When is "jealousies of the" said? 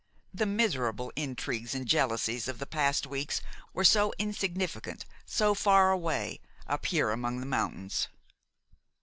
1.87-2.65